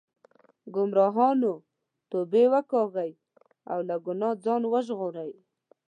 ګمراهانو 0.73 1.53
توبې 2.09 2.45
وکاږئ 2.53 3.11
او 3.71 3.79
له 3.87 3.95
ګناه 4.05 4.35
ځان 4.43 4.61
وژغورئ. 4.73 5.31